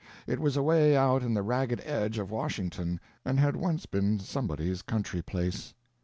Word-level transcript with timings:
It 0.25 0.39
was 0.39 0.57
away 0.57 0.97
out 0.97 1.21
in 1.21 1.35
the 1.35 1.43
ragged 1.43 1.79
edge 1.85 2.17
of 2.17 2.31
Washington 2.31 2.99
and 3.23 3.39
had 3.39 3.55
once 3.55 3.85
been 3.85 4.17
somebody's 4.17 4.81
country 4.81 5.21
place. 5.21 5.75